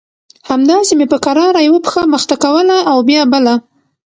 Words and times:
همداسې 0.49 0.93
مې 0.99 1.05
په 1.13 1.17
کراره 1.25 1.61
يوه 1.67 1.79
پښه 1.85 2.01
مخته 2.13 2.35
کوله 2.43 2.77
او 2.91 2.97
بيا 3.09 3.21
بله. 3.33 3.55